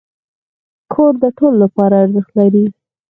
کور 0.93 1.13
د 1.23 1.25
ټولو 1.37 1.57
لپاره 1.63 1.95
ارزښت 2.03 2.31
لري. 2.39 2.65